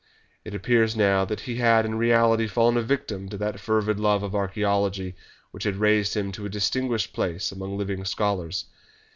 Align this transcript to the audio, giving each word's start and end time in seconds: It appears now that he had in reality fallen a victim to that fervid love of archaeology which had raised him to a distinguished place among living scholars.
It 0.43 0.55
appears 0.55 0.95
now 0.95 1.25
that 1.25 1.41
he 1.41 1.57
had 1.57 1.85
in 1.85 1.93
reality 1.93 2.47
fallen 2.47 2.75
a 2.75 2.81
victim 2.81 3.29
to 3.29 3.37
that 3.37 3.59
fervid 3.59 3.99
love 3.99 4.23
of 4.23 4.33
archaeology 4.33 5.13
which 5.51 5.63
had 5.63 5.75
raised 5.75 6.17
him 6.17 6.31
to 6.31 6.45
a 6.47 6.49
distinguished 6.49 7.13
place 7.13 7.51
among 7.51 7.77
living 7.77 8.03
scholars. 8.05 8.65